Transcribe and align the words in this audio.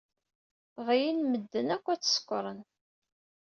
Ɣyen 0.85 1.19
medden 1.25 1.67
akk 1.75 1.85
ad 1.93 1.99
t-sekren. 2.01 2.59